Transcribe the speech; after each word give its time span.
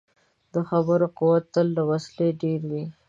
د 0.53 0.55
خبرو 0.69 1.07
قوت 1.17 1.43
تل 1.53 1.67
له 1.77 1.83
وسلې 1.89 2.27
ډېر 2.41 2.61
وي. 2.71 2.83